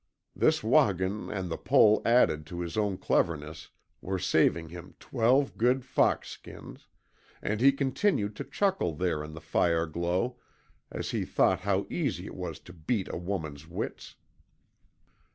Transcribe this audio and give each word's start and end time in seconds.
This 0.35 0.63
WAHGUN 0.63 1.29
and 1.29 1.51
the 1.51 1.59
pole 1.59 2.01
added 2.05 2.47
to 2.47 2.61
his 2.61 2.75
own 2.75 2.97
cleverness 2.97 3.69
were 4.01 4.17
saving 4.17 4.69
him 4.69 4.95
twelve 4.99 5.59
good 5.59 5.85
fox 5.85 6.29
skins, 6.29 6.87
and 7.39 7.61
he 7.61 7.71
continued 7.71 8.35
to 8.37 8.43
chuckle 8.43 8.95
there 8.95 9.23
in 9.23 9.35
the 9.35 9.39
fireglow 9.39 10.37
as 10.89 11.11
he 11.11 11.23
thought 11.23 11.59
how 11.59 11.85
easy 11.91 12.25
it 12.25 12.35
was 12.35 12.57
to 12.61 12.73
beat 12.73 13.09
a 13.09 13.17
woman's 13.17 13.67
wits. 13.67 14.15